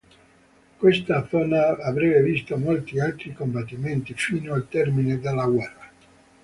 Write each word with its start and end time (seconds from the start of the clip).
Questa 0.77 1.27
zona 1.29 1.77
avrebbe 1.77 2.23
visto 2.23 2.57
molti 2.57 2.99
altri 2.99 3.33
combattimenti 3.33 4.15
fino 4.15 4.55
al 4.55 4.67
termine 4.67 5.19
della 5.19 5.45
guerra. 5.45 5.91